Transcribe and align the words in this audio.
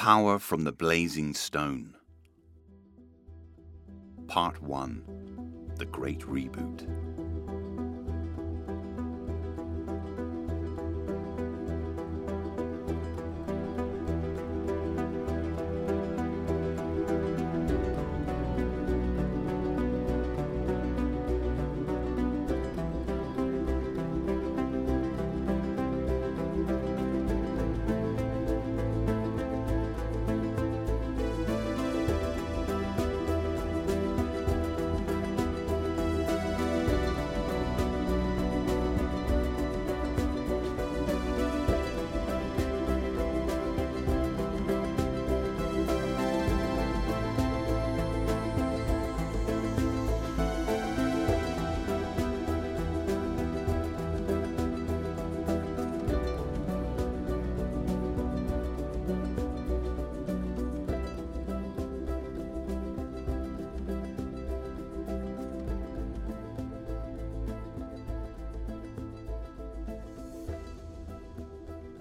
Power 0.00 0.38
from 0.38 0.64
the 0.64 0.72
Blazing 0.72 1.34
Stone. 1.34 1.94
Part 4.28 4.62
1 4.62 5.74
The 5.76 5.84
Great 5.84 6.20
Reboot. 6.20 6.86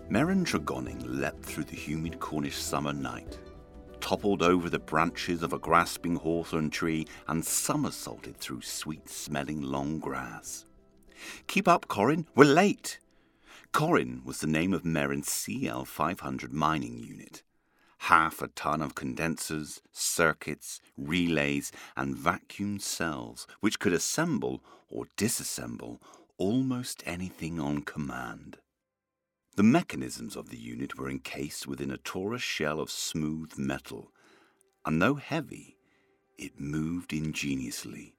Merrin 0.09 0.43
Tregonning 0.43 1.03
leapt 1.05 1.45
through 1.45 1.65
the 1.65 1.75
humid 1.75 2.19
Cornish 2.19 2.57
summer 2.57 2.93
night, 2.93 3.37
toppled 4.01 4.41
over 4.41 4.67
the 4.67 4.79
branches 4.79 5.43
of 5.43 5.53
a 5.53 5.59
grasping 5.59 6.15
hawthorn 6.15 6.71
tree, 6.71 7.05
and 7.27 7.45
somersaulted 7.45 8.35
through 8.37 8.61
sweet 8.61 9.07
smelling 9.07 9.61
long 9.61 9.99
grass. 9.99 10.65
Keep 11.45 11.67
up, 11.67 11.87
Corin, 11.87 12.25
we're 12.33 12.45
late! 12.45 12.99
Corin 13.71 14.23
was 14.25 14.39
the 14.39 14.47
name 14.47 14.73
of 14.73 14.83
Merrin's 14.83 15.29
CL 15.29 15.85
500 15.85 16.51
mining 16.51 16.97
unit. 16.97 17.43
Half 17.99 18.41
a 18.41 18.47
ton 18.47 18.81
of 18.81 18.95
condensers, 18.95 19.79
circuits, 19.91 20.81
relays, 20.97 21.71
and 21.95 22.17
vacuum 22.17 22.79
cells, 22.79 23.45
which 23.59 23.77
could 23.77 23.93
assemble 23.93 24.63
or 24.89 25.05
disassemble 25.17 25.99
almost 26.39 27.03
anything 27.05 27.59
on 27.59 27.83
command. 27.83 28.57
The 29.59 29.63
mechanisms 29.63 30.37
of 30.37 30.51
the 30.51 30.57
unit 30.57 30.97
were 30.97 31.09
encased 31.09 31.67
within 31.67 31.91
a 31.91 31.97
torus 31.97 32.39
shell 32.41 32.79
of 32.79 32.89
smooth 32.89 33.57
metal, 33.57 34.09
and 34.85 35.01
though 35.01 35.15
heavy, 35.15 35.75
it 36.37 36.61
moved 36.61 37.11
ingeniously, 37.11 38.13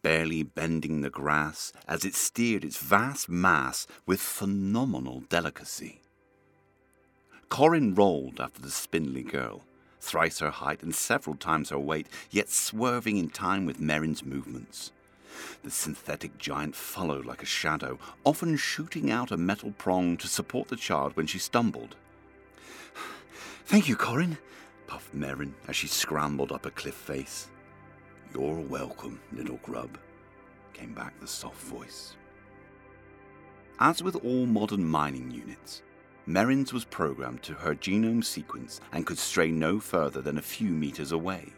barely 0.00 0.42
bending 0.42 1.02
the 1.02 1.10
grass 1.10 1.70
as 1.86 2.06
it 2.06 2.14
steered 2.14 2.64
its 2.64 2.78
vast 2.78 3.28
mass 3.28 3.86
with 4.06 4.22
phenomenal 4.22 5.22
delicacy. 5.28 6.00
Corin 7.50 7.94
rolled 7.94 8.40
after 8.40 8.62
the 8.62 8.70
spindly 8.70 9.22
girl, 9.22 9.66
thrice 10.00 10.38
her 10.38 10.50
height 10.50 10.82
and 10.82 10.94
several 10.94 11.36
times 11.36 11.68
her 11.68 11.78
weight, 11.78 12.06
yet 12.30 12.48
swerving 12.48 13.18
in 13.18 13.28
time 13.28 13.66
with 13.66 13.78
Merrin's 13.78 14.24
movements. 14.24 14.92
The 15.62 15.70
synthetic 15.70 16.38
giant 16.38 16.74
followed 16.74 17.26
like 17.26 17.42
a 17.42 17.46
shadow, 17.46 17.98
often 18.24 18.56
shooting 18.56 19.10
out 19.10 19.30
a 19.30 19.36
metal 19.36 19.72
prong 19.76 20.16
to 20.18 20.28
support 20.28 20.68
the 20.68 20.76
child 20.76 21.16
when 21.16 21.26
she 21.26 21.38
stumbled. 21.38 21.96
Thank 23.64 23.88
you, 23.88 23.96
Corin, 23.96 24.38
puffed 24.86 25.14
Merrin 25.14 25.52
as 25.66 25.76
she 25.76 25.88
scrambled 25.88 26.52
up 26.52 26.66
a 26.66 26.70
cliff 26.70 26.94
face. 26.94 27.48
You're 28.32 28.60
welcome, 28.60 29.20
little 29.32 29.58
grub, 29.62 29.98
came 30.72 30.94
back 30.94 31.18
the 31.20 31.26
soft 31.26 31.60
voice. 31.62 32.16
As 33.78 34.02
with 34.02 34.16
all 34.24 34.46
modern 34.46 34.84
mining 34.84 35.30
units, 35.30 35.82
Merrin's 36.26 36.72
was 36.72 36.84
programmed 36.84 37.42
to 37.42 37.54
her 37.54 37.74
genome 37.74 38.24
sequence 38.24 38.80
and 38.92 39.06
could 39.06 39.18
stray 39.18 39.50
no 39.50 39.78
further 39.78 40.20
than 40.20 40.38
a 40.38 40.42
few 40.42 40.70
meters 40.70 41.12
away. 41.12 41.52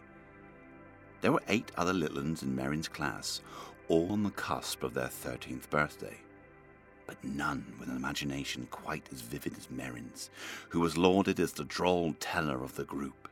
There 1.20 1.32
were 1.32 1.42
eight 1.48 1.72
other 1.76 1.92
Litlans 1.92 2.42
in 2.42 2.54
Merrin's 2.54 2.86
class, 2.86 3.40
all 3.88 4.12
on 4.12 4.22
the 4.22 4.30
cusp 4.30 4.84
of 4.84 4.94
their 4.94 5.08
13th 5.08 5.68
birthday, 5.68 6.16
but 7.06 7.22
none 7.24 7.74
with 7.80 7.88
an 7.88 7.96
imagination 7.96 8.68
quite 8.70 9.08
as 9.10 9.22
vivid 9.22 9.56
as 9.56 9.68
Merrin's, 9.68 10.30
who 10.68 10.78
was 10.78 10.96
lauded 10.96 11.40
as 11.40 11.52
the 11.52 11.64
droll 11.64 12.14
teller 12.20 12.62
of 12.62 12.76
the 12.76 12.84
group. 12.84 13.28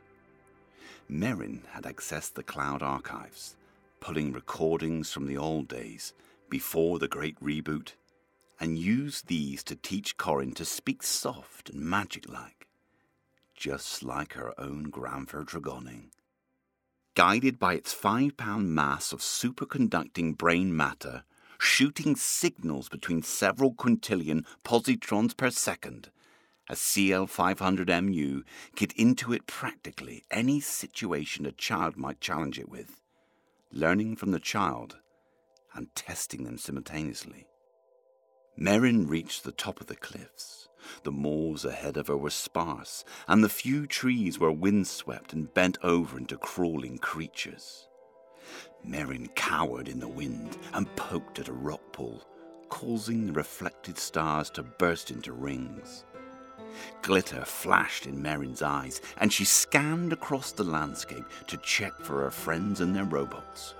Merrin 1.08 1.64
had 1.68 1.84
accessed 1.84 2.34
the 2.34 2.42
cloud 2.42 2.82
archives, 2.82 3.54
pulling 4.00 4.32
recordings 4.32 5.12
from 5.12 5.26
the 5.26 5.36
old 5.36 5.68
days, 5.68 6.12
before 6.50 6.98
the 6.98 7.08
great 7.08 7.38
reboot, 7.40 7.92
and 8.58 8.78
used 8.78 9.28
these 9.28 9.62
to 9.62 9.76
teach 9.76 10.16
Corin 10.16 10.52
to 10.52 10.64
speak 10.64 11.04
soft 11.04 11.70
and 11.70 11.82
magic 11.82 12.28
like, 12.28 12.66
just 13.54 14.02
like 14.02 14.32
her 14.32 14.58
own 14.58 14.84
Grandfer 14.90 15.44
Tregonning 15.44 16.10
guided 17.16 17.58
by 17.58 17.72
its 17.72 17.94
five 17.94 18.36
pound 18.36 18.74
mass 18.74 19.10
of 19.10 19.20
superconducting 19.20 20.36
brain 20.36 20.76
matter, 20.76 21.24
shooting 21.58 22.14
signals 22.14 22.90
between 22.90 23.22
several 23.22 23.72
quintillion 23.72 24.44
positrons 24.62 25.34
per 25.34 25.50
second. 25.50 26.10
A 26.68 26.74
CL500MU 26.74 28.42
could 28.76 28.90
intuit 28.96 29.46
practically 29.46 30.24
any 30.30 30.60
situation 30.60 31.46
a 31.46 31.52
child 31.52 31.96
might 31.96 32.20
challenge 32.20 32.58
it 32.58 32.68
with, 32.68 33.00
learning 33.72 34.16
from 34.16 34.32
the 34.32 34.40
child 34.40 34.98
and 35.74 35.94
testing 35.94 36.44
them 36.44 36.58
simultaneously. 36.58 37.46
Merrin 38.60 39.08
reached 39.08 39.42
the 39.42 39.52
top 39.52 39.80
of 39.80 39.86
the 39.86 39.96
cliffs. 39.96 40.68
The 41.02 41.12
moors 41.12 41.64
ahead 41.64 41.96
of 41.96 42.08
her 42.08 42.16
were 42.16 42.30
sparse, 42.30 43.04
and 43.28 43.42
the 43.42 43.48
few 43.48 43.86
trees 43.86 44.38
were 44.38 44.52
windswept 44.52 45.32
and 45.32 45.52
bent 45.52 45.78
over 45.82 46.18
into 46.18 46.36
crawling 46.36 46.98
creatures. 46.98 47.88
Merrin 48.86 49.28
cowered 49.34 49.88
in 49.88 49.98
the 49.98 50.08
wind 50.08 50.56
and 50.72 50.94
poked 50.96 51.38
at 51.38 51.48
a 51.48 51.52
rock 51.52 51.80
pool, 51.92 52.22
causing 52.68 53.26
the 53.26 53.32
reflected 53.32 53.98
stars 53.98 54.50
to 54.50 54.62
burst 54.62 55.10
into 55.10 55.32
rings. 55.32 56.04
Glitter 57.02 57.44
flashed 57.44 58.06
in 58.06 58.22
Merrin's 58.22 58.62
eyes, 58.62 59.00
and 59.18 59.32
she 59.32 59.44
scanned 59.44 60.12
across 60.12 60.52
the 60.52 60.64
landscape 60.64 61.24
to 61.46 61.56
check 61.58 61.92
for 62.00 62.22
her 62.22 62.30
friends 62.30 62.80
and 62.80 62.94
their 62.94 63.04
robots. 63.04 63.74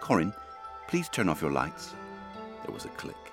Corin, 0.00 0.32
please 0.88 1.08
turn 1.08 1.28
off 1.28 1.42
your 1.42 1.52
lights. 1.52 1.94
There 2.64 2.74
was 2.74 2.84
a 2.84 2.90
click 2.90 3.31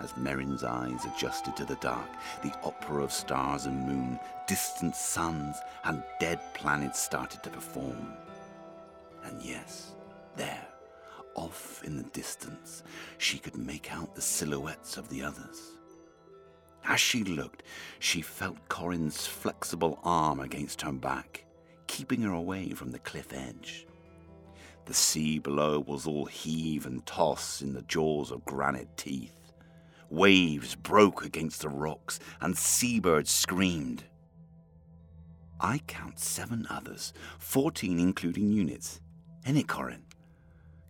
as 0.00 0.16
Merrin's 0.16 0.64
eyes 0.64 1.04
adjusted 1.04 1.56
to 1.56 1.64
the 1.64 1.76
dark, 1.76 2.08
the 2.42 2.54
opera 2.62 3.02
of 3.02 3.12
stars 3.12 3.66
and 3.66 3.86
moon, 3.86 4.20
distant 4.46 4.94
suns, 4.94 5.56
and 5.84 6.02
dead 6.20 6.40
planets 6.54 7.00
started 7.00 7.42
to 7.42 7.50
perform. 7.50 8.12
And 9.24 9.42
yes, 9.42 9.94
there, 10.36 10.66
off 11.34 11.82
in 11.84 11.96
the 11.96 12.08
distance, 12.10 12.82
she 13.18 13.38
could 13.38 13.56
make 13.56 13.92
out 13.92 14.14
the 14.14 14.20
silhouettes 14.20 14.96
of 14.96 15.08
the 15.08 15.22
others. 15.22 15.72
As 16.84 17.00
she 17.00 17.24
looked, 17.24 17.64
she 17.98 18.22
felt 18.22 18.68
Corin's 18.68 19.26
flexible 19.26 19.98
arm 20.04 20.40
against 20.40 20.82
her 20.82 20.92
back, 20.92 21.44
keeping 21.86 22.22
her 22.22 22.32
away 22.32 22.70
from 22.70 22.92
the 22.92 22.98
cliff 23.00 23.32
edge. 23.32 23.86
The 24.86 24.94
sea 24.94 25.38
below 25.38 25.80
was 25.80 26.06
all 26.06 26.24
heave 26.24 26.86
and 26.86 27.04
toss 27.04 27.60
in 27.60 27.74
the 27.74 27.82
jaws 27.82 28.30
of 28.30 28.44
granite 28.46 28.96
teeth. 28.96 29.37
Waves 30.10 30.74
broke 30.74 31.24
against 31.24 31.60
the 31.62 31.68
rocks, 31.68 32.18
and 32.40 32.56
seabirds 32.56 33.30
screamed. 33.30 34.04
I 35.60 35.78
count 35.86 36.18
seven 36.18 36.66
others, 36.70 37.12
fourteen 37.38 37.98
including 37.98 38.52
units. 38.52 39.00
Any 39.44 39.62
Corin? 39.62 40.04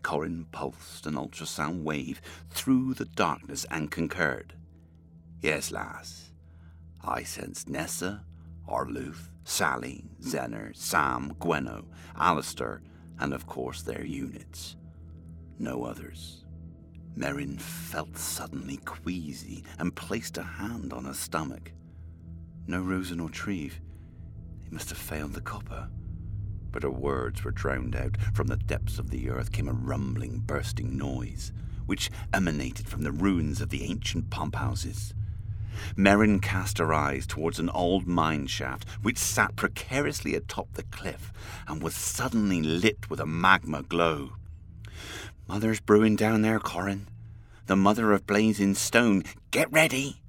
Corin 0.02 0.46
pulsed 0.52 1.06
an 1.06 1.14
ultrasound 1.14 1.82
wave 1.82 2.20
through 2.50 2.94
the 2.94 3.06
darkness 3.06 3.66
and 3.70 3.90
concurred. 3.90 4.54
Yes, 5.40 5.70
lass. 5.70 6.30
I 7.02 7.22
sense 7.22 7.66
Nessa, 7.68 8.24
Arluth, 8.68 9.30
Sally, 9.44 10.04
Zener, 10.22 10.76
Sam, 10.76 11.34
Gwenno, 11.40 11.84
Alistair, 12.16 12.82
and 13.18 13.32
of 13.32 13.46
course 13.46 13.82
their 13.82 14.04
units. 14.04 14.76
No 15.58 15.84
others. 15.84 16.44
Merrin 17.18 17.58
felt 17.58 18.16
suddenly 18.16 18.76
queasy 18.84 19.64
and 19.80 19.96
placed 19.96 20.38
a 20.38 20.42
hand 20.44 20.92
on 20.92 21.04
her 21.04 21.14
stomach. 21.14 21.72
No 22.68 22.80
Rosa 22.80 23.16
nor 23.16 23.28
Treve. 23.28 23.80
It 24.64 24.70
must 24.70 24.90
have 24.90 24.98
failed 24.98 25.32
the 25.32 25.40
copper. 25.40 25.88
But 26.70 26.84
her 26.84 26.90
words 26.90 27.42
were 27.42 27.50
drowned 27.50 27.96
out. 27.96 28.16
From 28.34 28.46
the 28.46 28.56
depths 28.56 29.00
of 29.00 29.10
the 29.10 29.30
earth 29.30 29.50
came 29.50 29.68
a 29.68 29.72
rumbling, 29.72 30.38
bursting 30.46 30.96
noise, 30.96 31.52
which 31.86 32.08
emanated 32.32 32.86
from 32.86 33.02
the 33.02 33.10
ruins 33.10 33.60
of 33.60 33.70
the 33.70 33.82
ancient 33.82 34.30
pump 34.30 34.54
houses. 34.54 35.12
Merrin 35.96 36.40
cast 36.40 36.78
her 36.78 36.94
eyes 36.94 37.26
towards 37.26 37.58
an 37.58 37.70
old 37.70 38.06
mine 38.06 38.46
shaft 38.46 38.88
which 39.02 39.18
sat 39.18 39.56
precariously 39.56 40.36
atop 40.36 40.72
the 40.74 40.84
cliff 40.84 41.32
and 41.66 41.82
was 41.82 41.96
suddenly 41.96 42.62
lit 42.62 43.10
with 43.10 43.18
a 43.18 43.26
magma 43.26 43.82
glow. 43.82 44.34
Mother's 45.48 45.80
brewing 45.80 46.14
down 46.14 46.42
there, 46.42 46.60
Corin. 46.60 47.08
The 47.64 47.74
mother 47.74 48.12
of 48.12 48.26
blazing 48.26 48.74
stone. 48.74 49.22
Get 49.50 49.72
ready! 49.72 50.20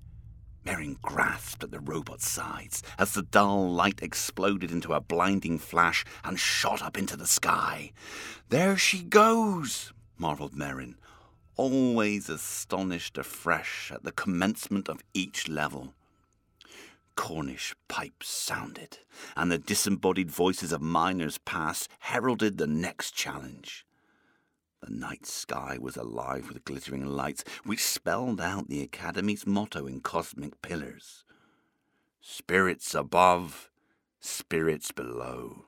Merrin 0.65 0.95
grasped 1.01 1.61
at 1.61 1.71
the 1.71 1.81
robot's 1.81 2.29
sides 2.29 2.81
as 2.97 3.13
the 3.13 3.23
dull 3.23 3.69
light 3.69 4.01
exploded 4.01 4.71
into 4.71 4.93
a 4.93 5.01
blinding 5.01 5.59
flash 5.59 6.05
and 6.23 6.39
shot 6.39 6.81
up 6.81 6.97
into 6.97 7.17
the 7.17 7.27
sky. 7.27 7.91
There 8.47 8.77
she 8.77 9.03
goes, 9.03 9.91
marveled 10.17 10.53
Merrin, 10.53 10.95
always 11.57 12.29
astonished 12.29 13.17
afresh 13.17 13.91
at 13.93 14.03
the 14.03 14.13
commencement 14.13 14.87
of 14.87 15.03
each 15.13 15.49
level. 15.49 15.95
Cornish 17.15 17.75
pipes 17.89 18.29
sounded, 18.29 18.99
and 19.35 19.51
the 19.51 19.57
disembodied 19.57 20.31
voices 20.31 20.71
of 20.71 20.81
miners 20.81 21.39
past 21.39 21.89
heralded 21.99 22.57
the 22.57 22.67
next 22.67 23.13
challenge. 23.13 23.85
The 24.81 24.93
night 24.93 25.25
sky 25.25 25.77
was 25.79 25.97
alive 25.97 26.47
with 26.47 26.63
glittering 26.65 27.05
lights, 27.05 27.43
which 27.65 27.83
spelled 27.83 28.39
out 28.39 28.69
the 28.69 28.81
Academy's 28.81 29.45
motto 29.45 29.87
in 29.87 30.01
cosmic 30.01 30.61
pillars 30.61 31.25
Spirits 32.21 32.93
above, 32.93 33.69
spirits 34.19 34.91
below. 34.91 35.65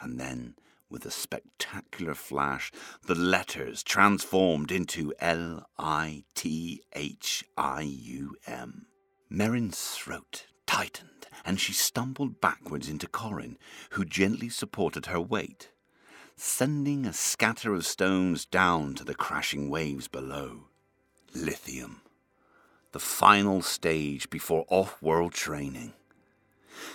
And 0.00 0.20
then 0.20 0.54
with 0.88 1.04
a 1.04 1.10
spectacular 1.10 2.14
flash, 2.14 2.70
the 3.06 3.14
letters 3.14 3.82
transformed 3.82 4.70
into 4.70 5.12
L 5.18 5.68
I 5.76 6.24
T 6.34 6.82
H 6.92 7.44
I 7.56 7.82
U 7.82 8.36
M. 8.46 8.86
Merrin's 9.28 9.80
throat 9.90 10.46
tightened, 10.66 11.26
and 11.44 11.60
she 11.60 11.72
stumbled 11.72 12.40
backwards 12.40 12.88
into 12.88 13.08
Corin, 13.08 13.58
who 13.90 14.04
gently 14.04 14.48
supported 14.48 15.06
her 15.06 15.20
weight, 15.20 15.72
sending 16.40 17.06
a 17.06 17.12
scatter 17.12 17.74
of 17.74 17.86
stones 17.86 18.44
down 18.44 18.94
to 18.94 19.04
the 19.04 19.14
crashing 19.14 19.68
waves 19.68 20.08
below. 20.08 20.64
Lithium. 21.34 22.02
The 22.92 23.00
final 23.00 23.62
stage 23.62 24.30
before 24.30 24.64
off 24.68 25.02
world 25.02 25.32
training 25.32 25.92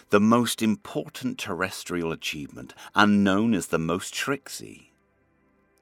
the 0.10 0.20
most 0.20 0.62
important 0.62 1.38
terrestrial 1.38 2.12
achievement 2.12 2.74
and 2.96 3.24
known 3.24 3.54
as 3.54 3.68
the 3.68 3.80
most 3.80 4.14
tricksy. 4.14 4.92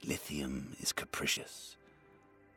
Lithium 0.05 0.75
is 0.79 0.91
capricious. 0.91 1.75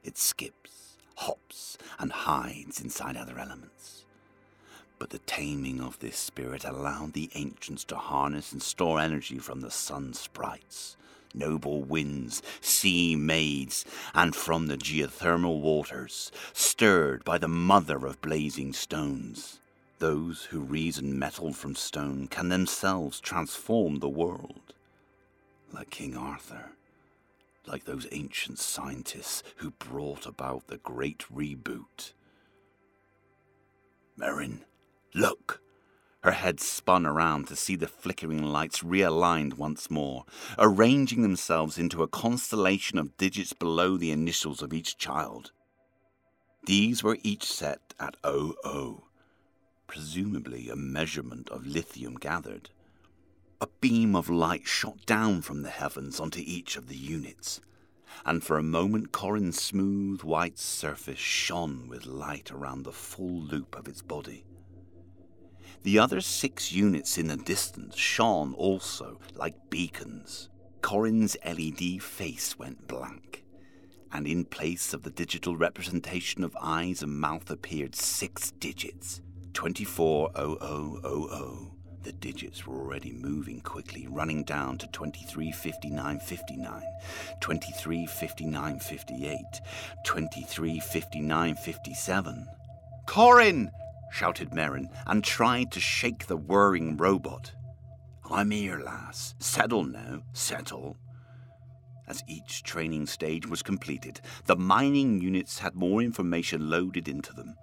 It 0.03 0.17
skips, 0.17 0.97
hops, 1.17 1.79
and 1.99 2.13
hides 2.13 2.81
inside 2.81 3.17
other 3.17 3.39
elements. 3.39 4.05
But 5.05 5.11
the 5.11 5.19
taming 5.19 5.83
of 5.83 5.99
this 5.99 6.17
spirit 6.17 6.65
allowed 6.65 7.13
the 7.13 7.29
ancients 7.35 7.85
to 7.85 7.97
harness 7.97 8.53
and 8.53 8.63
store 8.63 8.99
energy 8.99 9.37
from 9.39 9.61
the 9.61 9.71
sun 9.71 10.15
sprites, 10.15 10.97
noble 11.35 11.83
winds, 11.83 12.41
sea 12.63 13.15
maids, 13.15 13.85
and 14.15 14.35
from 14.35 14.67
the 14.67 14.79
geothermal 14.79 15.61
waters, 15.61 16.33
stirred 16.55 17.23
by 17.23 17.37
the 17.37 17.49
mother 17.49 18.07
of 18.07 18.23
blazing 18.23 18.73
stones. 18.73 19.61
Those 19.99 20.45
who 20.45 20.61
reason 20.61 21.19
metal 21.19 21.53
from 21.53 21.75
stone 21.75 22.27
can 22.27 22.49
themselves 22.49 23.21
transform 23.21 23.99
the 23.99 24.09
world. 24.09 24.73
Like 25.71 25.91
King 25.91 26.17
Arthur, 26.17 26.71
like 27.67 27.85
those 27.85 28.07
ancient 28.11 28.59
scientists 28.59 29.43
who 29.57 29.73
brought 29.73 30.25
about 30.25 30.69
the 30.69 30.79
great 30.79 31.27
reboot. 31.31 32.15
Merrin, 34.19 34.61
look! 35.15 35.61
Her 36.25 36.33
head 36.33 36.59
spun 36.59 37.05
around 37.05 37.49
to 37.49 37.57
see 37.57 37.77
the 37.77 37.87
flickering 37.87 38.43
lights 38.43 38.83
realigned 38.83 39.59
once 39.59 39.91
more, 39.91 40.25
arranging 40.59 41.21
themselves 41.21 41.77
into 41.77 42.03
a 42.03 42.09
constellation 42.09 42.99
of 42.99 43.17
digits 43.19 43.53
below 43.53 43.99
the 43.99 44.11
initials 44.11 44.63
of 44.63 44.73
each 44.73 44.97
child. 44.97 45.53
These 46.65 47.03
were 47.03 47.19
each 47.23 47.45
set 47.45 47.93
at 48.01 48.17
00, 48.25 49.05
presumably 49.87 50.71
a 50.71 50.77
measurement 50.77 51.51
of 51.51 51.67
lithium 51.67 52.15
gathered. 52.15 52.71
A 53.61 53.69
beam 53.83 54.17
of 54.17 54.31
light 54.31 54.67
shot 54.67 55.05
down 55.05 55.43
from 55.43 55.61
the 55.61 55.69
heavens 55.69 56.21
onto 56.21 56.41
each 56.43 56.77
of 56.77 56.89
the 56.89 56.97
units, 56.97 57.61
and 58.25 58.43
for 58.43 58.57
a 58.57 58.63
moment 58.63 59.13
Corin's 59.13 59.61
smooth 59.61 60.23
white 60.23 60.59
surface 60.59 61.19
shone 61.19 61.87
with 61.87 62.07
light 62.07 62.51
around 62.51 62.85
the 62.85 62.93
full 62.93 63.43
loop 63.43 63.77
of 63.77 63.89
its 63.89 64.01
body. 64.01 64.45
The 65.83 65.99
other 65.99 66.21
six 66.21 66.73
units 66.73 67.19
in 67.19 67.27
the 67.27 67.37
distance 67.37 67.97
shone 67.97 68.55
also 68.55 69.19
like 69.35 69.71
beacons. 69.71 70.49
Corin's 70.81 71.37
LED 71.45 72.03
face 72.03 72.59
went 72.59 72.87
blank, 72.87 73.45
and 74.13 74.27
in 74.27 74.45
place 74.45 74.95
of 74.95 75.03
the 75.03 75.11
digital 75.11 75.57
representation 75.57 76.45
of 76.45 76.57
eyes 76.61 77.03
and 77.03 77.19
mouth 77.19 77.51
appeared 77.51 77.95
six 77.95 78.51
digits 78.53 79.21
240000. 79.55 81.71
The 82.03 82.13
digits 82.13 82.67
were 82.67 82.77
already 82.77 83.13
moving 83.13 83.63
quickly, 83.63 84.07
running 84.07 84.45
down 84.45 84.77
to 84.79 84.87
235959, 84.89 86.83
235958, 87.41 89.61
235957. 90.05 92.47
Corin! 93.07 93.71
Shouted 94.11 94.51
Merrin 94.51 94.87
and 95.07 95.25
tried 95.25 95.73
to 95.73 95.81
shake 95.81 96.27
the 96.27 96.37
whirring 96.37 96.97
robot. 96.97 97.53
I'm 98.31 98.51
here, 98.51 98.79
lass. 98.79 99.35
Settle 99.39 99.85
now, 99.85 100.23
settle. 100.33 100.97
As 102.07 102.23
each 102.29 102.63
training 102.63 103.07
stage 103.07 103.47
was 103.47 103.63
completed, 103.63 104.21
the 104.47 104.57
mining 104.57 105.21
units 105.21 105.59
had 105.59 105.75
more 105.75 106.03
information 106.03 106.69
loaded 106.69 107.09
into 107.09 107.33
them 107.33 107.55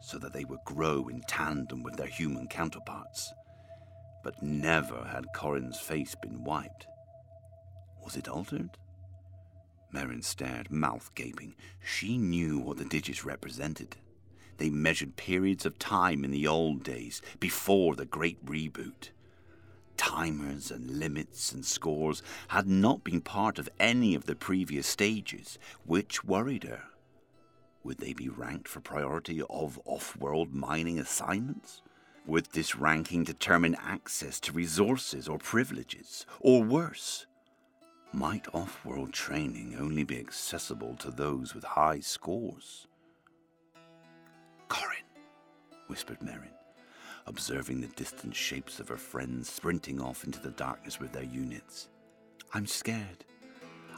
so 0.00 0.18
that 0.18 0.32
they 0.32 0.44
would 0.44 0.64
grow 0.64 1.08
in 1.08 1.22
tandem 1.22 1.82
with 1.82 1.96
their 1.96 2.06
human 2.06 2.46
counterparts. 2.46 3.32
But 4.22 4.42
never 4.42 5.04
had 5.04 5.32
Corin's 5.34 5.78
face 5.78 6.14
been 6.14 6.44
wiped. 6.44 6.86
Was 8.04 8.16
it 8.16 8.28
altered? 8.28 8.70
Merrin 9.92 10.22
stared, 10.22 10.70
mouth 10.70 11.10
gaping. 11.14 11.54
She 11.80 12.18
knew 12.18 12.58
what 12.58 12.76
the 12.76 12.84
digits 12.84 13.24
represented. 13.24 13.96
They 14.58 14.70
measured 14.70 15.16
periods 15.16 15.64
of 15.64 15.78
time 15.78 16.24
in 16.24 16.32
the 16.32 16.46
old 16.46 16.82
days, 16.82 17.22
before 17.40 17.94
the 17.94 18.04
great 18.04 18.44
reboot. 18.44 19.10
Timers 19.96 20.70
and 20.70 20.98
limits 20.98 21.52
and 21.52 21.64
scores 21.64 22.22
had 22.48 22.66
not 22.66 23.04
been 23.04 23.20
part 23.20 23.58
of 23.58 23.68
any 23.80 24.14
of 24.14 24.26
the 24.26 24.34
previous 24.34 24.86
stages, 24.86 25.58
which 25.86 26.24
worried 26.24 26.64
her. 26.64 26.82
Would 27.84 27.98
they 27.98 28.12
be 28.12 28.28
ranked 28.28 28.68
for 28.68 28.80
priority 28.80 29.40
of 29.48 29.80
off 29.84 30.16
world 30.16 30.52
mining 30.52 30.98
assignments? 30.98 31.80
Would 32.26 32.46
this 32.46 32.74
ranking 32.74 33.24
determine 33.24 33.76
access 33.76 34.40
to 34.40 34.52
resources 34.52 35.28
or 35.28 35.38
privileges? 35.38 36.26
Or 36.40 36.62
worse, 36.62 37.26
might 38.12 38.52
off 38.52 38.84
world 38.84 39.12
training 39.12 39.76
only 39.78 40.02
be 40.02 40.18
accessible 40.18 40.96
to 40.96 41.10
those 41.12 41.54
with 41.54 41.64
high 41.64 42.00
scores? 42.00 42.87
Corin, 44.68 45.04
whispered 45.86 46.20
Merrin, 46.20 46.52
observing 47.26 47.80
the 47.80 47.88
distant 47.88 48.34
shapes 48.34 48.80
of 48.80 48.88
her 48.88 48.96
friends 48.96 49.50
sprinting 49.50 50.00
off 50.00 50.24
into 50.24 50.40
the 50.40 50.50
darkness 50.50 51.00
with 51.00 51.12
their 51.12 51.24
units. 51.24 51.88
I'm 52.54 52.66
scared. 52.66 53.24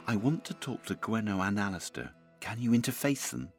I 0.07 0.15
want 0.15 0.43
to 0.45 0.53
talk 0.55 0.85
to 0.85 0.95
Gwenno 0.95 1.45
and 1.47 1.59
Alistair. 1.59 2.11
Can 2.39 2.59
you 2.59 2.71
interface 2.71 3.29
them? 3.29 3.49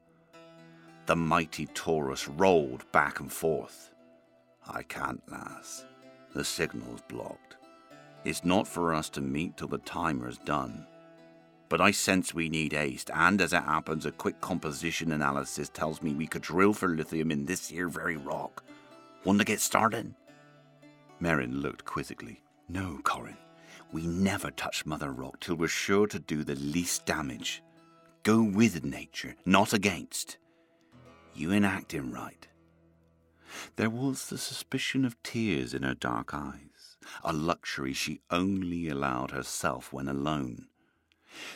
The 1.07 1.17
mighty 1.17 1.67
torus 1.67 2.29
rolled 2.37 2.91
back 2.93 3.21
and 3.21 3.33
forth. 3.33 3.91
I 4.67 4.83
can't, 4.83 5.23
lass. 5.31 5.85
The 6.35 6.45
signal's 6.45 7.03
blocked. 7.09 7.57
It's 8.25 8.45
not 8.45 8.69
for 8.69 8.95
us 8.95 9.09
to 9.11 9.21
meet 9.21 9.57
till 9.57 9.69
the 9.69 9.79
timer's 9.79 10.39
done. 10.39 10.87
But 11.73 11.81
I 11.81 11.91
sense 11.91 12.35
we 12.35 12.51
need 12.51 12.75
haste, 12.75 13.11
and 13.15 13.41
as 13.41 13.55
it 13.55 13.63
happens, 13.63 14.05
a 14.05 14.13
quick 14.13 14.39
composition 14.43 15.11
analysis 15.11 15.71
tells 15.71 16.03
me 16.03 16.13
we 16.13 16.27
could 16.27 16.43
drill 16.43 16.75
for 16.75 16.87
lithium 16.87 17.31
in 17.31 17.47
this 17.47 17.71
here 17.71 17.89
very 17.89 18.19
rock. 18.19 18.63
Want 19.25 19.39
to 19.39 19.45
get 19.47 19.59
started? 19.59 20.15
Merrin 21.19 21.63
looked 21.63 21.87
quizzically. 21.87 22.43
No, 22.69 23.01
Corin. 23.05 23.39
We 23.91 24.07
never 24.07 24.51
touch 24.51 24.85
Mother 24.85 25.13
Rock 25.13 25.41
till 25.41 25.55
we're 25.55 25.67
sure 25.67 26.07
to 26.09 26.19
do 26.19 26.45
the 26.45 26.57
least 26.57 27.07
damage. 27.07 27.63
Go 28.23 28.43
with 28.43 28.85
nature, 28.85 29.35
not 29.47 29.73
against. 29.73 30.37
You 31.35 31.55
ain't 31.55 31.65
acting 31.65 32.13
right. 32.13 32.47
There 33.77 33.89
was 33.89 34.27
the 34.27 34.37
suspicion 34.37 35.07
of 35.07 35.23
tears 35.23 35.73
in 35.73 35.85
her 35.85 35.95
dark 35.95 36.35
eyes, 36.35 36.99
a 37.25 37.33
luxury 37.33 37.95
she 37.95 38.21
only 38.31 38.91
allowed 38.91 39.31
herself 39.31 39.91
when 39.91 40.07
alone. 40.07 40.67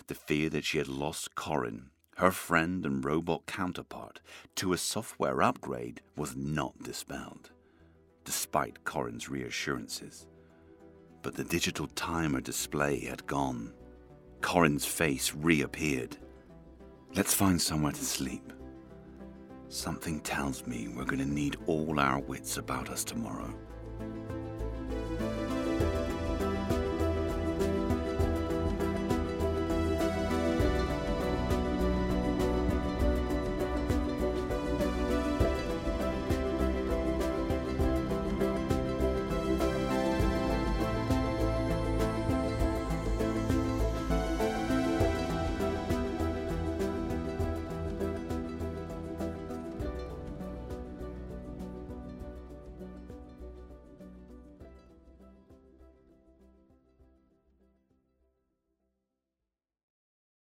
The 0.07 0.15
fear 0.15 0.49
that 0.51 0.65
she 0.65 0.79
had 0.79 0.89
lost 0.89 1.35
Corin, 1.35 1.91
her 2.17 2.31
friend 2.31 2.85
and 2.87 3.05
robot 3.05 3.47
counterpart, 3.47 4.21
to 4.57 4.73
a 4.73 4.79
software 4.79 5.43
upgrade 5.43 6.01
was 6.17 6.37
not 6.37 6.83
dispelled, 6.83 7.51
despite 8.25 8.85
Corin's 8.85 9.29
reassurances. 9.29 10.27
But 11.23 11.35
the 11.35 11.45
digital 11.45 11.89
timer 11.89 12.41
display 12.41 13.01
had 13.01 13.27
gone. 13.27 13.73
Corin's 14.41 14.87
face 14.87 15.35
reappeared. 15.35 16.17
Let's 17.15 17.35
find 17.35 17.61
somewhere 17.61 17.93
to 17.93 18.05
sleep. 18.05 18.53
Something 19.69 20.21
tells 20.21 20.67
me 20.67 20.89
we're 20.89 21.05
going 21.05 21.19
to 21.19 21.25
need 21.25 21.57
all 21.67 21.99
our 21.99 22.21
wits 22.21 22.57
about 22.57 22.89
us 22.89 23.03
tomorrow. 23.03 23.53